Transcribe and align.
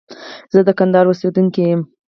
زه 0.53 0.59
د 0.67 0.69
کندهار 0.79 1.05
اوسيدونکي 1.09 1.63
يم. 1.71 1.81